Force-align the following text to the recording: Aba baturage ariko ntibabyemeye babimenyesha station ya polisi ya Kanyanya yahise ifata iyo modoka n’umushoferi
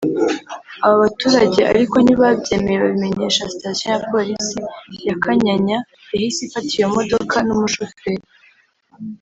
Aba 0.83 0.95
baturage 1.03 1.61
ariko 1.71 1.95
ntibabyemeye 1.99 2.77
babimenyesha 2.83 3.51
station 3.55 3.89
ya 3.93 4.03
polisi 4.11 4.59
ya 5.07 5.15
Kanyanya 5.23 5.77
yahise 6.11 6.39
ifata 6.43 6.71
iyo 6.77 6.87
modoka 6.95 7.35
n’umushoferi 7.47 8.25